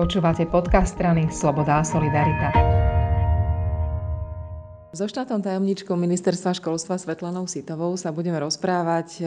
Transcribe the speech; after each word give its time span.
Počúvate 0.00 0.48
podcast 0.48 0.96
strany 0.96 1.28
Sloboda 1.28 1.76
a 1.76 1.84
Solidarita. 1.84 2.48
So 4.96 5.04
štátnou 5.04 5.44
tajomničkou 5.44 5.92
Ministerstva 5.92 6.56
školstva 6.56 6.96
Svetlanou 6.96 7.44
Sitovou 7.44 7.92
sa 8.00 8.08
budeme 8.08 8.40
rozprávať 8.40 9.20
e, 9.20 9.22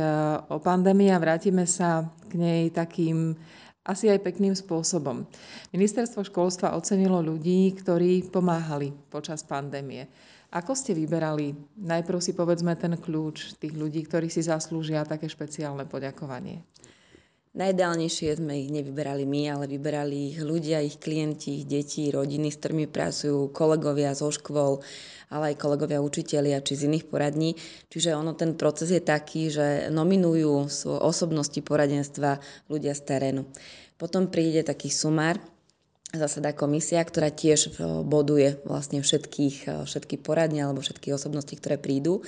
o 0.49 0.57
pandémii 0.57 1.13
a 1.13 1.21
vrátime 1.21 1.69
sa 1.69 2.09
k 2.25 2.41
nej 2.41 2.73
takým 2.73 3.37
asi 3.85 4.09
aj 4.09 4.25
pekným 4.25 4.57
spôsobom. 4.57 5.29
Ministerstvo 5.77 6.25
školstva 6.25 6.73
ocenilo 6.73 7.21
ľudí, 7.21 7.69
ktorí 7.77 8.33
pomáhali 8.33 8.97
počas 9.13 9.45
pandémie. 9.45 10.09
Ako 10.49 10.73
ste 10.73 10.97
vyberali? 10.97 11.53
Najprv 11.85 12.17
si 12.17 12.33
povedzme 12.33 12.73
ten 12.81 12.97
kľúč 12.97 13.61
tých 13.61 13.77
ľudí, 13.77 14.09
ktorí 14.09 14.25
si 14.25 14.41
zaslúžia 14.41 15.05
také 15.05 15.29
špeciálne 15.29 15.85
poďakovanie. 15.85 16.65
Najideálnejšie 17.53 18.41
sme 18.41 18.65
ich 18.65 18.73
nevyberali 18.73 19.29
my, 19.29 19.53
ale 19.53 19.69
vyberali 19.69 20.33
ich 20.33 20.41
ľudia, 20.41 20.81
ich 20.81 20.97
klienti, 20.97 21.61
ich 21.61 21.69
deti, 21.69 22.09
rodiny, 22.09 22.49
s 22.49 22.57
ktorými 22.57 22.89
pracujú 22.89 23.53
kolegovia 23.53 24.17
zo 24.17 24.33
škôl, 24.33 24.81
ale 25.29 25.53
aj 25.53 25.61
kolegovia 25.61 26.01
učitelia 26.01 26.65
či 26.65 26.73
z 26.73 26.89
iných 26.89 27.05
poradní. 27.13 27.53
Čiže 27.93 28.17
ono, 28.17 28.33
ten 28.33 28.57
proces 28.57 28.89
je 28.89 29.05
taký, 29.05 29.53
že 29.53 29.93
nominujú 29.93 30.65
osobnosti 30.97 31.61
poradenstva 31.61 32.41
ľudia 32.73 32.97
z 32.97 33.01
terénu. 33.05 33.45
Potom 34.01 34.33
príde 34.33 34.65
taký 34.65 34.89
sumár, 34.89 35.37
zasada 36.13 36.53
komisia, 36.53 37.01
ktorá 37.01 37.33
tiež 37.33 37.59
eh, 37.67 37.71
boduje 38.05 38.61
vlastne 38.63 39.01
všetkých, 39.01 39.57
eh, 39.65 39.71
všetky 39.83 40.21
poradne 40.21 40.63
alebo 40.63 40.85
všetky 40.85 41.09
osobnosti, 41.11 41.53
ktoré 41.57 41.81
prídu 41.81 42.21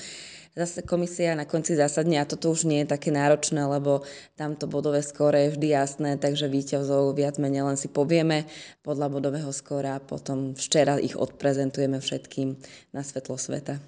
zase 0.56 0.88
komisia 0.88 1.36
na 1.36 1.44
konci 1.44 1.76
zásadne, 1.76 2.18
a 2.18 2.26
toto 2.26 2.48
už 2.48 2.64
nie 2.64 2.82
je 2.82 2.96
také 2.96 3.12
náročné, 3.12 3.68
lebo 3.68 4.08
tamto 4.40 4.72
bodové 4.72 5.04
skóre 5.04 5.46
je 5.46 5.54
vždy 5.60 5.68
jasné, 5.68 6.12
takže 6.16 6.48
víťazov 6.48 7.12
viac 7.12 7.36
menej 7.36 7.68
len 7.68 7.78
si 7.78 7.92
povieme 7.92 8.48
podľa 8.80 9.12
bodového 9.12 9.52
skóra 9.52 10.00
a 10.00 10.04
potom 10.04 10.56
včera 10.56 10.96
ich 10.96 11.20
odprezentujeme 11.20 12.00
všetkým 12.00 12.56
na 12.96 13.04
svetlo 13.04 13.36
sveta. 13.36 13.84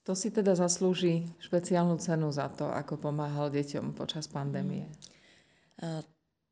Kto 0.00 0.16
si 0.16 0.32
teda 0.32 0.56
zaslúži 0.56 1.28
špeciálnu 1.44 2.00
cenu 2.00 2.32
za 2.32 2.48
to, 2.48 2.72
ako 2.72 2.96
pomáhal 2.96 3.52
deťom 3.52 3.92
počas 3.92 4.24
pandémie? 4.24 4.88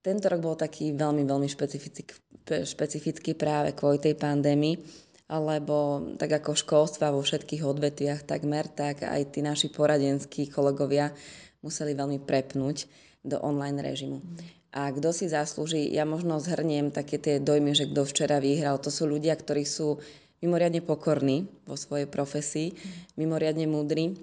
Tento 0.04 0.28
rok 0.28 0.40
bol 0.44 0.54
taký 0.54 0.92
veľmi, 0.92 1.24
veľmi 1.24 1.48
špecifický, 1.48 2.04
špecifický 2.48 3.36
práve 3.36 3.76
kvôli 3.76 4.00
tej 4.00 4.16
pandémii 4.16 5.06
lebo 5.28 6.08
tak 6.16 6.40
ako 6.40 6.56
školstva 6.56 7.12
vo 7.12 7.20
všetkých 7.20 7.60
odvetviach 7.60 8.24
takmer, 8.24 8.64
tak 8.64 9.04
aj 9.04 9.36
tí 9.36 9.44
naši 9.44 9.68
poradenskí 9.68 10.48
kolegovia 10.48 11.12
museli 11.60 11.92
veľmi 11.92 12.24
prepnúť 12.24 12.88
do 13.20 13.36
online 13.44 13.84
režimu. 13.84 14.24
A 14.72 14.88
kto 14.88 15.12
si 15.12 15.28
zaslúži, 15.28 15.92
ja 15.92 16.08
možno 16.08 16.40
zhrniem 16.40 16.88
také 16.88 17.20
tie 17.20 17.36
dojmy, 17.40 17.76
že 17.76 17.88
kto 17.92 18.08
včera 18.08 18.40
vyhral, 18.40 18.80
to 18.80 18.88
sú 18.88 19.04
ľudia, 19.04 19.36
ktorí 19.36 19.68
sú 19.68 20.00
mimoriadne 20.40 20.80
pokorní 20.80 21.44
vo 21.68 21.76
svojej 21.76 22.08
profesii, 22.08 22.72
mimoriadne 23.20 23.68
múdri, 23.68 24.16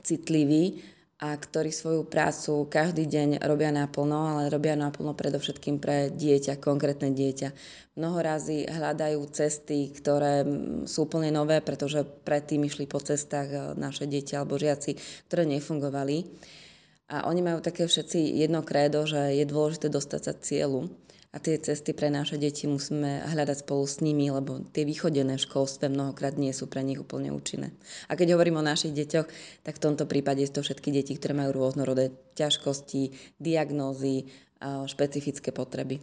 citliví 0.00 0.80
a 1.20 1.36
ktorí 1.36 1.68
svoju 1.68 2.08
prácu 2.08 2.64
každý 2.72 3.04
deň 3.04 3.44
robia 3.44 3.68
naplno, 3.68 4.32
ale 4.34 4.48
robia 4.48 4.72
naplno 4.72 5.12
predovšetkým 5.12 5.76
pre 5.76 6.08
dieťa, 6.08 6.56
konkrétne 6.56 7.12
dieťa. 7.12 7.52
Mnoho 8.00 8.18
razy 8.24 8.64
hľadajú 8.64 9.20
cesty, 9.28 9.92
ktoré 9.92 10.48
sú 10.88 11.04
úplne 11.04 11.28
nové, 11.28 11.60
pretože 11.60 12.08
predtým 12.24 12.64
išli 12.64 12.88
po 12.88 13.04
cestách 13.04 13.48
e, 13.52 13.58
naše 13.76 14.08
deti 14.08 14.32
alebo 14.32 14.56
žiaci, 14.56 14.96
ktoré 15.28 15.44
nefungovali. 15.44 16.24
A 17.10 17.26
oni 17.26 17.42
majú 17.42 17.58
také 17.58 17.90
všetci 17.90 18.38
jedno 18.38 18.62
krédo, 18.62 19.02
že 19.02 19.34
je 19.34 19.42
dôležité 19.42 19.90
dostať 19.90 20.20
sa 20.22 20.32
cieľu 20.38 20.86
a 21.30 21.38
tie 21.38 21.62
cesty 21.62 21.94
pre 21.94 22.10
naše 22.10 22.38
deti 22.42 22.66
musíme 22.66 23.22
hľadať 23.22 23.62
spolu 23.62 23.86
s 23.86 24.02
nimi, 24.02 24.34
lebo 24.34 24.66
tie 24.74 24.82
východené 24.82 25.38
školstve 25.38 25.86
mnohokrát 25.86 26.34
nie 26.34 26.50
sú 26.50 26.66
pre 26.66 26.82
nich 26.82 26.98
úplne 26.98 27.30
účinné. 27.30 27.70
A 28.10 28.18
keď 28.18 28.34
hovorím 28.34 28.58
o 28.58 28.66
našich 28.66 28.90
deťoch, 28.90 29.26
tak 29.62 29.78
v 29.78 29.84
tomto 29.90 30.10
prípade 30.10 30.42
sú 30.42 30.58
to 30.58 30.66
všetky 30.66 30.90
deti, 30.90 31.14
ktoré 31.14 31.38
majú 31.38 31.54
rôznorodé 31.54 32.10
ťažkosti, 32.34 33.34
diagnózy, 33.38 34.26
špecifické 34.62 35.54
potreby. 35.54 36.02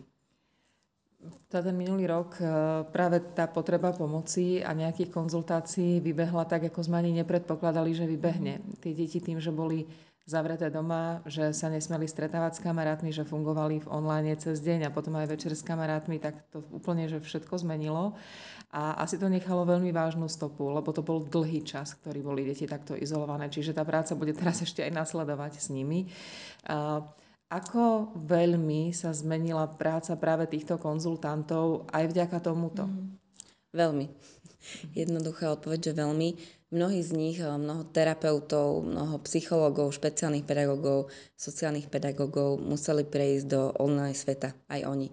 Za 1.48 1.64
ten 1.64 1.74
minulý 1.74 2.06
rok 2.06 2.38
e, 2.38 2.46
práve 2.94 3.24
tá 3.34 3.50
potreba 3.50 3.90
pomoci 3.90 4.62
a 4.62 4.76
nejakých 4.76 5.10
konzultácií 5.10 5.98
vybehla 6.04 6.46
tak, 6.46 6.70
ako 6.70 6.84
sme 6.84 7.02
ani 7.02 7.24
nepredpokladali, 7.24 7.96
že 7.96 8.06
vybehne. 8.06 8.62
Tie 8.84 8.94
deti 8.94 9.18
tým, 9.24 9.42
že 9.42 9.50
boli 9.50 9.88
zavreté 10.28 10.68
doma, 10.68 11.24
že 11.24 11.56
sa 11.56 11.72
nesmeli 11.72 12.04
stretávať 12.04 12.60
s 12.60 12.64
kamarátmi, 12.64 13.16
že 13.16 13.24
fungovali 13.24 13.88
v 13.88 13.88
online 13.88 14.36
cez 14.36 14.60
deň 14.60 14.92
a 14.92 14.94
potom 14.94 15.16
aj 15.16 15.32
večer 15.32 15.56
s 15.56 15.64
kamarátmi, 15.64 16.20
tak 16.20 16.36
to 16.52 16.60
úplne, 16.76 17.08
že 17.08 17.24
všetko 17.24 17.64
zmenilo. 17.64 18.12
A 18.76 19.00
asi 19.00 19.16
to 19.16 19.32
nechalo 19.32 19.64
veľmi 19.64 19.96
vážnu 19.96 20.28
stopu, 20.28 20.68
lebo 20.68 20.92
to 20.92 21.00
bol 21.00 21.24
dlhý 21.24 21.64
čas, 21.64 21.96
ktorý 21.96 22.20
boli 22.20 22.44
deti 22.44 22.68
takto 22.68 23.00
izolované. 23.00 23.48
Čiže 23.48 23.72
tá 23.72 23.88
práca 23.88 24.12
bude 24.20 24.36
teraz 24.36 24.60
ešte 24.60 24.84
aj 24.84 24.92
nasledovať 24.92 25.64
s 25.64 25.72
nimi. 25.72 26.12
Ako 27.48 28.12
veľmi 28.28 28.92
sa 28.92 29.16
zmenila 29.16 29.64
práca 29.72 30.20
práve 30.20 30.52
týchto 30.52 30.76
konzultantov 30.76 31.88
aj 31.96 32.12
vďaka 32.12 32.44
tomuto? 32.44 32.84
Mm. 32.84 33.16
Veľmi. 33.72 34.12
Jednoduchá 34.92 35.56
odpoveď, 35.56 35.80
že 35.80 35.94
veľmi 35.96 36.30
Mnohí 36.68 37.00
z 37.00 37.12
nich, 37.16 37.40
eh, 37.40 37.48
mnoho 37.48 37.88
terapeutov, 37.96 38.84
mnoho 38.84 39.24
psychológov, 39.24 39.96
špeciálnych 39.96 40.44
pedagógov, 40.44 41.08
sociálnych 41.40 41.88
pedagógov 41.88 42.60
museli 42.60 43.08
prejsť 43.08 43.46
do 43.48 43.72
online 43.80 44.12
sveta, 44.12 44.52
aj 44.68 44.84
oni. 44.84 45.08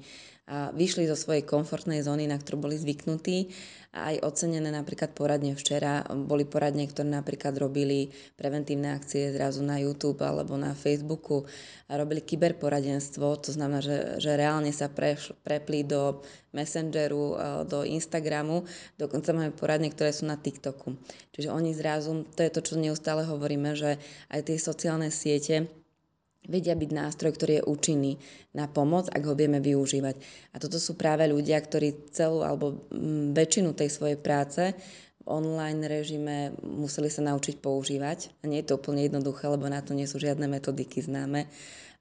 Vyšli 0.52 1.08
zo 1.08 1.16
svojej 1.16 1.40
komfortnej 1.40 2.04
zóny, 2.04 2.28
na 2.28 2.36
ktorú 2.36 2.68
boli 2.68 2.76
zvyknutí 2.76 3.48
a 3.96 4.12
aj 4.12 4.28
ocenené 4.28 4.68
napríklad 4.68 5.16
poradne 5.16 5.56
včera. 5.56 6.04
Boli 6.04 6.44
poradne, 6.44 6.84
ktoré 6.84 7.08
napríklad 7.08 7.56
robili 7.56 8.12
preventívne 8.36 8.92
akcie 8.92 9.32
zrazu 9.32 9.64
na 9.64 9.80
YouTube 9.80 10.20
alebo 10.20 10.60
na 10.60 10.76
Facebooku 10.76 11.48
a 11.88 11.96
robili 11.96 12.20
kyberporadenstvo, 12.20 13.24
to 13.40 13.56
znamená, 13.56 13.80
že, 13.80 14.20
že 14.20 14.36
reálne 14.36 14.68
sa 14.68 14.92
pre, 14.92 15.16
prepli 15.40 15.80
do 15.80 16.20
Messengeru, 16.52 17.40
do 17.64 17.80
Instagramu, 17.88 18.68
dokonca 19.00 19.32
máme 19.32 19.56
poradne, 19.56 19.88
ktoré 19.88 20.12
sú 20.12 20.28
na 20.28 20.36
TikToku. 20.36 20.92
Čiže 21.32 21.48
oni 21.48 21.72
zrazu, 21.72 22.28
to 22.36 22.44
je 22.44 22.52
to, 22.52 22.60
čo 22.60 22.76
neustále 22.76 23.24
hovoríme, 23.24 23.72
že 23.72 23.96
aj 24.28 24.52
tie 24.52 24.60
sociálne 24.60 25.08
siete 25.08 25.83
vedia 26.48 26.76
byť 26.76 26.90
nástroj, 26.92 27.32
ktorý 27.34 27.52
je 27.60 27.66
účinný 27.68 28.12
na 28.52 28.68
pomoc, 28.68 29.08
ak 29.10 29.22
ho 29.24 29.34
vieme 29.34 29.58
využívať. 29.60 30.16
A 30.52 30.60
toto 30.60 30.76
sú 30.76 30.94
práve 30.94 31.24
ľudia, 31.26 31.56
ktorí 31.60 32.12
celú 32.12 32.44
alebo 32.44 32.86
mm, 32.92 33.32
väčšinu 33.32 33.72
tej 33.72 33.88
svojej 33.90 34.18
práce 34.20 34.76
v 35.24 35.32
online 35.32 35.88
režime 35.88 36.52
museli 36.60 37.08
sa 37.08 37.24
naučiť 37.24 37.56
používať. 37.56 38.44
A 38.44 38.52
nie 38.52 38.60
je 38.60 38.68
to 38.68 38.76
úplne 38.76 39.00
jednoduché, 39.00 39.48
lebo 39.48 39.64
na 39.72 39.80
to 39.80 39.96
nie 39.96 40.04
sú 40.04 40.20
žiadne 40.20 40.44
metodiky 40.44 41.00
známe, 41.00 41.48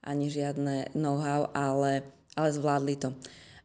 ani 0.04 0.28
žiadne 0.28 0.92
know-how, 0.92 1.48
ale, 1.56 2.04
ale 2.36 2.48
zvládli 2.52 3.00
to. 3.00 3.16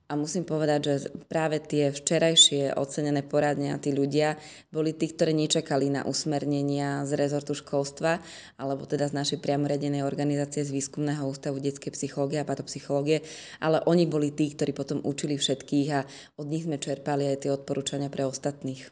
A 0.10 0.18
musím 0.18 0.42
povedať, 0.42 0.80
že 0.82 0.96
práve 1.30 1.62
tie 1.62 1.94
včerajšie 1.94 2.74
ocenené 2.74 3.22
poradne 3.22 3.78
a 3.78 3.78
tí 3.78 3.94
ľudia 3.94 4.42
boli 4.74 4.98
tí, 4.98 5.06
ktorí 5.06 5.38
nečakali 5.38 5.86
na 5.94 6.02
usmernenia 6.02 7.06
z 7.06 7.14
rezortu 7.14 7.54
školstva, 7.54 8.18
alebo 8.58 8.90
teda 8.90 9.06
z 9.06 9.14
našej 9.14 9.38
priamoredenej 9.38 10.02
organizácie 10.02 10.66
z 10.66 10.74
Výskumného 10.74 11.30
ústavu 11.30 11.62
detskej 11.62 11.94
psychológie 11.94 12.42
a 12.42 12.50
patopsychológie, 12.50 13.22
ale 13.62 13.86
oni 13.86 14.10
boli 14.10 14.34
tí, 14.34 14.50
ktorí 14.50 14.74
potom 14.74 14.98
učili 15.06 15.38
všetkých 15.38 15.88
a 15.94 16.02
od 16.42 16.50
nich 16.50 16.66
sme 16.66 16.82
čerpali 16.82 17.30
aj 17.30 17.46
tie 17.46 17.54
odporúčania 17.54 18.10
pre 18.10 18.26
ostatných. 18.26 18.90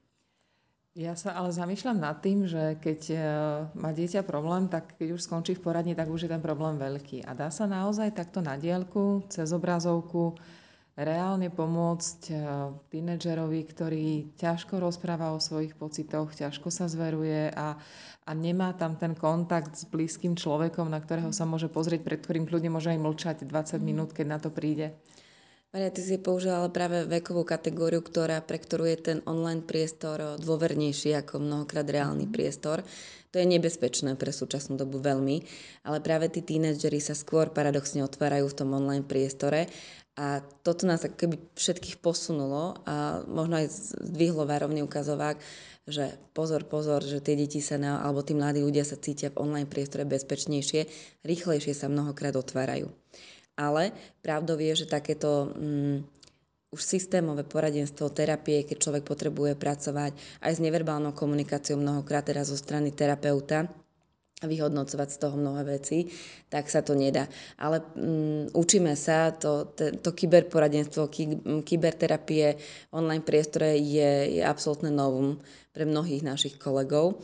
Ja 0.97 1.17
sa 1.17 1.33
ale 1.33 1.49
zamýšľam 1.49 1.97
nad 1.97 2.21
tým, 2.25 2.45
že 2.49 2.77
keď 2.81 3.01
e, 3.09 3.17
má 3.77 3.93
dieťa 3.93 4.25
problém, 4.25 4.65
tak 4.65 4.97
keď 4.97 5.13
už 5.13 5.29
skončí 5.29 5.53
v 5.53 5.61
poradni, 5.61 5.93
tak 5.93 6.09
už 6.09 6.25
je 6.25 6.33
ten 6.33 6.41
problém 6.41 6.77
veľký. 6.77 7.21
A 7.21 7.37
dá 7.37 7.53
sa 7.53 7.69
naozaj 7.69 8.17
takto 8.17 8.41
na 8.41 8.57
dielku, 8.57 9.21
cez 9.29 9.53
obrazovku, 9.53 10.33
reálne 10.97 11.53
pomôcť 11.53 12.19
eh, 12.33 12.37
tínedžerovi, 12.89 13.61
ktorý 13.69 14.07
ťažko 14.35 14.81
rozpráva 14.81 15.31
o 15.31 15.39
svojich 15.39 15.77
pocitoch, 15.77 16.33
ťažko 16.33 16.73
sa 16.73 16.89
zveruje 16.89 17.53
a, 17.53 17.77
a 18.25 18.31
nemá 18.33 18.73
tam 18.73 18.97
ten 18.97 19.13
kontakt 19.13 19.77
s 19.77 19.85
blízkym 19.85 20.33
človekom, 20.33 20.89
na 20.89 20.97
ktorého 20.97 21.29
sa 21.29 21.45
môže 21.45 21.69
pozrieť, 21.69 22.01
pred 22.01 22.19
ktorým 22.19 22.49
kľudne 22.49 22.73
môže 22.73 22.89
aj 22.89 22.99
mlčať 22.99 23.37
20 23.45 23.77
mm. 23.77 23.81
minút, 23.85 24.09
keď 24.11 24.25
na 24.25 24.39
to 24.41 24.49
príde. 24.49 24.97
Maria, 25.77 25.93
ty 25.93 26.01
si 26.01 26.17
použila 26.17 26.65
práve 26.73 27.05
vekovú 27.05 27.45
kategóriu, 27.45 28.01
ktorá, 28.01 28.41
pre 28.41 28.57
ktorú 28.57 28.89
je 28.89 28.97
ten 28.97 29.17
online 29.29 29.61
priestor 29.61 30.41
dôvernejší 30.41 31.13
ako 31.13 31.37
mnohokrát 31.37 31.85
reálny 31.85 32.25
mm. 32.25 32.33
priestor. 32.33 32.81
To 33.29 33.37
je 33.37 33.45
nebezpečné 33.45 34.17
pre 34.17 34.33
súčasnú 34.33 34.73
dobu 34.73 34.97
veľmi, 34.97 35.37
ale 35.85 36.01
práve 36.01 36.33
tí 36.33 36.41
tínedžeri 36.41 36.97
sa 36.97 37.13
skôr 37.13 37.53
paradoxne 37.53 38.01
otvárajú 38.01 38.49
v 38.49 38.57
tom 38.57 38.73
online 38.73 39.05
priestore 39.05 39.69
a 40.17 40.41
toto 40.65 40.89
nás 40.89 41.05
keby 41.05 41.37
všetkých 41.53 42.01
posunulo 42.01 42.81
a 42.89 43.21
možno 43.29 43.61
aj 43.61 43.69
zdvihlo 44.01 44.49
varovný 44.49 44.81
ukazovák, 44.81 45.37
že 45.85 46.17
pozor, 46.33 46.65
pozor, 46.65 47.05
že 47.05 47.21
tie 47.21 47.37
deti 47.37 47.61
sa 47.61 47.77
na, 47.77 48.01
alebo 48.01 48.25
tí 48.25 48.33
mladí 48.33 48.65
ľudia 48.65 48.81
sa 48.81 48.97
cítia 48.97 49.29
v 49.29 49.45
online 49.45 49.69
priestore 49.69 50.09
bezpečnejšie, 50.09 50.89
rýchlejšie 51.21 51.77
sa 51.77 51.85
mnohokrát 51.85 52.33
otvárajú. 52.33 52.89
Ale 53.57 53.91
pravdou 54.21 54.61
je, 54.61 54.85
že 54.85 54.87
takéto 54.87 55.51
mm, 55.57 55.97
už 56.69 56.81
systémové 56.83 57.41
poradenstvo, 57.41 58.13
terapie, 58.13 58.61
keď 58.67 58.77
človek 58.77 59.03
potrebuje 59.07 59.57
pracovať 59.57 60.13
aj 60.45 60.51
s 60.51 60.63
neverbálnou 60.63 61.15
komunikáciou 61.17 61.81
mnohokrát 61.81 62.27
teraz 62.27 62.53
zo 62.53 62.57
strany 62.59 62.93
terapeuta, 62.93 63.65
vyhodnocovať 64.37 65.09
z 65.09 65.17
toho 65.17 65.33
mnohé 65.33 65.65
veci, 65.65 66.13
tak 66.45 66.69
sa 66.69 66.85
to 66.85 66.93
nedá. 66.93 67.25
Ale 67.57 67.81
um, 67.97 68.45
učíme 68.53 68.93
sa, 68.93 69.33
to, 69.33 69.73
to, 69.73 69.97
to 69.97 70.13
kyberporadenstvo, 70.13 71.09
ky, 71.09 71.41
kyberterapie 71.65 72.53
online 72.93 73.25
priestore 73.25 73.73
je, 73.81 74.37
je 74.37 74.43
absolútne 74.45 74.93
novum 74.93 75.41
pre 75.73 75.89
mnohých 75.89 76.21
našich 76.21 76.61
kolegov. 76.61 77.17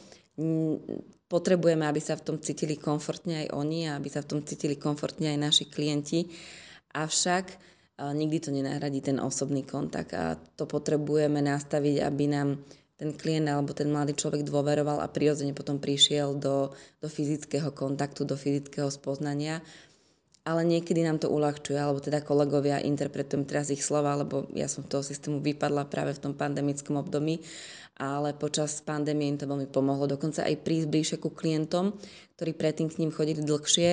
Potrebujeme, 1.34 1.90
aby 1.90 1.98
sa 1.98 2.14
v 2.14 2.30
tom 2.30 2.38
cítili 2.38 2.78
komfortne 2.78 3.42
aj 3.42 3.58
oni 3.58 3.90
a 3.90 3.98
aby 3.98 4.06
sa 4.06 4.22
v 4.22 4.30
tom 4.30 4.40
cítili 4.46 4.78
komfortne 4.78 5.34
aj 5.34 5.40
naši 5.42 5.66
klienti. 5.66 6.30
Avšak 6.94 7.46
nikdy 7.98 8.38
to 8.38 8.50
nenahradí 8.54 9.02
ten 9.02 9.18
osobný 9.18 9.66
kontakt 9.66 10.14
a 10.14 10.38
to 10.38 10.70
potrebujeme 10.70 11.42
nastaviť, 11.42 12.06
aby 12.06 12.26
nám 12.30 12.62
ten 12.94 13.18
klient 13.18 13.50
alebo 13.50 13.74
ten 13.74 13.90
mladý 13.90 14.14
človek 14.14 14.46
dôveroval 14.46 15.02
a 15.02 15.10
prirodzene 15.10 15.58
potom 15.58 15.82
prišiel 15.82 16.38
do, 16.38 16.70
do 17.02 17.08
fyzického 17.10 17.74
kontaktu, 17.74 18.30
do 18.30 18.38
fyzického 18.38 18.94
spoznania. 18.94 19.66
Ale 20.44 20.68
niekedy 20.68 21.08
nám 21.08 21.24
to 21.24 21.32
uľahčuje, 21.32 21.80
alebo 21.80 22.04
teda 22.04 22.20
kolegovia, 22.20 22.84
interpretujem 22.84 23.48
teraz 23.48 23.72
ich 23.72 23.80
slova, 23.80 24.20
lebo 24.20 24.52
ja 24.52 24.68
som 24.68 24.84
z 24.84 24.92
toho 24.92 25.04
systému 25.04 25.40
vypadla 25.40 25.88
práve 25.88 26.12
v 26.20 26.20
tom 26.20 26.34
pandemickom 26.36 27.00
období, 27.00 27.40
ale 27.96 28.36
počas 28.36 28.84
pandémie 28.84 29.32
im 29.32 29.40
to 29.40 29.48
veľmi 29.48 29.72
pomohlo. 29.72 30.04
Dokonca 30.04 30.44
aj 30.44 30.60
prísť 30.66 30.88
bližšie 30.92 31.18
ku 31.24 31.32
klientom, 31.32 31.96
ktorí 32.36 32.52
predtým 32.60 32.92
k 32.92 33.00
ním 33.00 33.16
chodili 33.16 33.40
dlhšie 33.40 33.90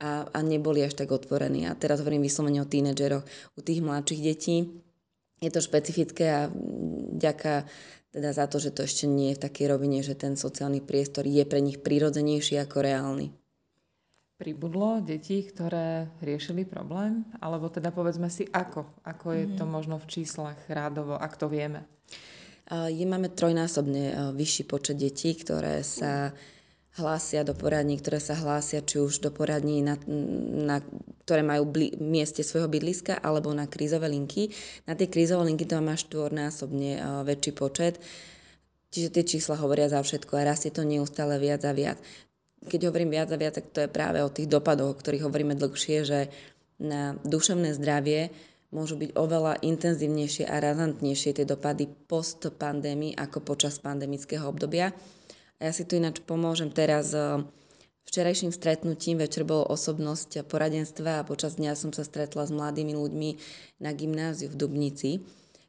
a, 0.00 0.24
a 0.24 0.38
neboli 0.40 0.80
až 0.80 0.96
tak 0.96 1.12
otvorení. 1.12 1.68
A 1.68 1.76
teraz 1.76 2.00
hovorím 2.00 2.24
vyslovene 2.24 2.64
o 2.64 2.70
tínedžeroch. 2.70 3.26
U 3.56 3.60
tých 3.60 3.84
mladších 3.84 4.24
detí 4.24 4.56
je 5.42 5.50
to 5.52 5.60
špecifické 5.60 6.24
a 6.32 6.42
ďaká 7.12 7.68
teda 8.10 8.30
za 8.34 8.46
to, 8.50 8.58
že 8.58 8.74
to 8.74 8.82
ešte 8.86 9.06
nie 9.06 9.32
je 9.32 9.38
v 9.38 9.44
takej 9.46 9.66
rovine, 9.70 10.02
že 10.02 10.18
ten 10.18 10.34
sociálny 10.34 10.82
priestor 10.82 11.26
je 11.26 11.46
pre 11.46 11.62
nich 11.62 11.78
prirodzenejší 11.78 12.58
ako 12.58 12.82
reálny. 12.82 13.39
Pribudlo 14.40 15.04
detí, 15.04 15.44
ktoré 15.44 16.08
riešili 16.24 16.64
problém? 16.64 17.28
Alebo 17.44 17.68
teda 17.68 17.92
povedzme 17.92 18.32
si 18.32 18.48
ako? 18.48 19.04
Ako 19.04 19.36
je 19.36 19.44
to 19.52 19.68
mhm. 19.68 19.72
možno 19.76 20.00
v 20.00 20.08
číslach 20.08 20.56
rádovo, 20.64 21.12
ak 21.12 21.36
to 21.36 21.52
vieme? 21.52 21.84
Je, 22.70 23.02
máme 23.04 23.28
trojnásobne 23.34 24.32
vyšší 24.32 24.64
počet 24.64 24.96
detí, 24.96 25.36
ktoré 25.36 25.82
sa 25.84 26.32
hlásia 26.96 27.44
do 27.44 27.52
poradní, 27.52 27.98
ktoré 27.98 28.22
sa 28.22 28.38
hlásia 28.38 28.80
či 28.80 29.02
už 29.02 29.20
do 29.20 29.30
poradní, 29.34 29.82
na, 29.84 30.00
na, 30.56 30.78
ktoré 31.26 31.42
majú 31.42 31.66
bli, 31.66 31.98
mieste 32.00 32.40
svojho 32.40 32.70
bydliska 32.70 33.20
alebo 33.20 33.50
na 33.52 33.68
krízové 33.68 34.08
linky. 34.08 34.54
Na 34.86 34.96
tie 34.96 35.10
krízové 35.10 35.52
linky 35.52 35.66
to 35.66 35.82
má 35.84 35.98
štvornásobne 35.98 37.22
väčší 37.28 37.52
počet. 37.52 38.00
Čiže 38.90 39.08
tie 39.14 39.24
čísla 39.36 39.54
hovoria 39.58 39.86
za 39.86 40.02
všetko 40.02 40.34
a 40.34 40.46
rastie 40.48 40.74
to 40.74 40.82
neustále 40.82 41.38
viac 41.38 41.62
a 41.62 41.70
viac. 41.74 41.98
Keď 42.60 42.92
hovorím 42.92 43.16
viac 43.16 43.32
a 43.32 43.40
viac, 43.40 43.56
tak 43.56 43.72
to 43.72 43.84
je 43.84 43.88
práve 43.88 44.20
o 44.20 44.28
tých 44.28 44.50
dopadoch, 44.50 44.92
o 44.92 44.98
ktorých 44.98 45.24
hovoríme 45.24 45.56
dlhšie, 45.56 46.04
že 46.04 46.28
na 46.80 47.16
duševné 47.24 47.72
zdravie 47.76 48.32
môžu 48.70 48.96
byť 48.96 49.16
oveľa 49.18 49.60
intenzívnejšie 49.60 50.46
a 50.46 50.62
razantnejšie 50.62 51.40
tie 51.40 51.46
dopady 51.46 51.90
post 52.06 52.46
pandémii 52.46 53.18
ako 53.18 53.42
počas 53.42 53.82
pandemického 53.82 54.46
obdobia. 54.46 54.94
A 55.60 55.68
ja 55.68 55.72
si 55.76 55.84
tu 55.84 56.00
ináč 56.00 56.22
pomôžem 56.24 56.72
teraz 56.72 57.12
eh, 57.12 57.42
včerajším 58.08 58.54
stretnutím. 58.54 59.20
Večer 59.20 59.44
bolo 59.44 59.68
osobnosť 59.68 60.46
poradenstva 60.48 61.20
a 61.20 61.26
počas 61.26 61.60
dňa 61.60 61.76
som 61.76 61.90
sa 61.92 62.06
stretla 62.06 62.46
s 62.46 62.54
mladými 62.54 62.96
ľuďmi 62.96 63.30
na 63.84 63.90
gymnáziu 63.92 64.48
v 64.48 64.56
Dubnici, 64.56 65.20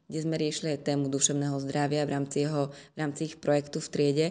kde 0.08 0.18
sme 0.22 0.40
riešili 0.40 0.78
aj 0.78 0.86
tému 0.88 1.12
duševného 1.12 1.58
zdravia 1.60 2.06
v 2.08 2.12
rámci, 2.16 2.48
jeho, 2.48 2.72
v 2.72 2.96
rámci 2.96 3.32
ich 3.32 3.36
projektu 3.36 3.82
v 3.82 3.88
triede. 3.92 4.26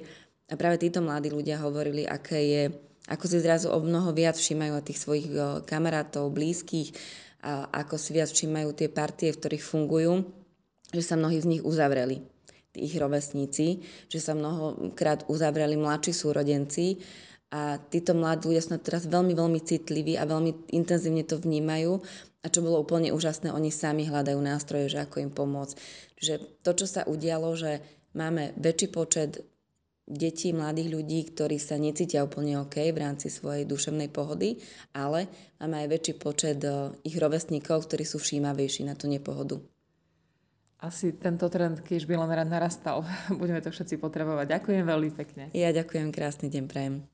A 0.52 0.60
práve 0.60 0.84
títo 0.84 1.00
mladí 1.00 1.32
ľudia 1.32 1.64
hovorili, 1.64 2.04
aké 2.04 2.40
je, 2.44 2.64
ako 3.08 3.26
si 3.26 3.40
zrazu 3.40 3.72
o 3.72 3.80
mnoho 3.80 4.12
viac 4.12 4.36
všímajú 4.36 4.84
tých 4.84 5.00
svojich 5.00 5.28
kamarátov, 5.64 6.28
blízkych, 6.36 6.92
a 7.42 7.66
ako 7.74 7.98
si 7.98 8.14
viac 8.14 8.30
všímajú 8.30 8.70
tie 8.78 8.90
partie, 8.92 9.34
v 9.34 9.40
ktorých 9.42 9.66
fungujú, 9.66 10.30
že 10.94 11.02
sa 11.02 11.18
mnohí 11.18 11.42
z 11.42 11.50
nich 11.58 11.64
uzavreli 11.66 12.22
ich 12.72 12.96
rovesníci, 12.96 13.84
že 14.08 14.20
sa 14.24 14.32
mnohokrát 14.32 15.28
uzavreli 15.28 15.76
mladší 15.76 16.16
súrodenci 16.16 17.04
a 17.52 17.76
títo 17.82 18.16
mladí 18.16 18.48
ľudia 18.48 18.64
sú 18.64 18.80
teraz 18.80 19.12
veľmi, 19.12 19.36
veľmi 19.36 19.60
citliví 19.60 20.16
a 20.16 20.24
veľmi 20.24 20.72
intenzívne 20.72 21.28
to 21.28 21.36
vnímajú 21.36 22.00
a 22.42 22.48
čo 22.48 22.64
bolo 22.64 22.80
úplne 22.80 23.12
úžasné, 23.12 23.52
oni 23.52 23.76
sami 23.76 24.08
hľadajú 24.08 24.40
nástroje, 24.40 24.88
že 24.88 25.04
ako 25.04 25.20
im 25.20 25.32
pomôcť. 25.36 25.76
Čiže 26.16 26.36
to, 26.64 26.72
čo 26.74 26.86
sa 26.88 27.04
udialo, 27.04 27.54
že 27.60 27.84
máme 28.16 28.56
väčší 28.56 28.88
počet 28.88 29.44
detí, 30.12 30.52
mladých 30.52 30.92
ľudí, 30.92 31.20
ktorí 31.32 31.56
sa 31.58 31.80
necítia 31.80 32.28
úplne 32.28 32.60
OK 32.60 32.78
v 32.92 33.02
rámci 33.02 33.32
svojej 33.32 33.64
duševnej 33.64 34.12
pohody, 34.12 34.60
ale 34.92 35.32
máme 35.64 35.82
aj 35.82 35.88
väčší 35.88 36.14
počet 36.20 36.60
eh, 36.62 36.92
ich 37.08 37.16
rovesníkov, 37.16 37.88
ktorí 37.88 38.04
sú 38.04 38.20
všímavejší 38.20 38.86
na 38.86 39.00
tú 39.00 39.08
nepohodu 39.08 39.64
asi 40.82 41.14
tento 41.14 41.46
trend, 41.46 41.86
keď 41.86 42.10
by 42.10 42.16
len 42.26 42.50
narastal. 42.50 43.06
Budeme 43.40 43.62
to 43.62 43.70
všetci 43.70 44.02
potrebovať. 44.02 44.50
Ďakujem 44.50 44.84
veľmi 44.84 45.12
pekne. 45.14 45.44
Ja 45.54 45.70
ďakujem, 45.70 46.10
krásny 46.10 46.50
deň 46.50 46.66
prajem. 46.66 47.12